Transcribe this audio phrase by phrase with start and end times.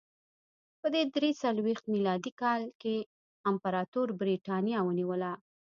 [0.79, 2.95] په درې څلوېښت میلادي کال کې
[3.49, 5.31] امپراتور برېټانیا ونیوله